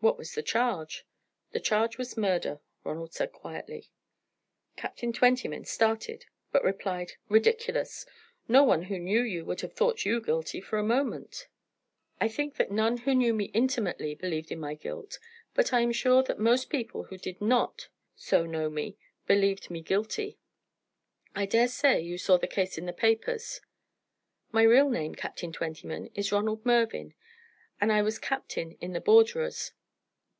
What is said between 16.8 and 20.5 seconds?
who did not so know me believed me guilty.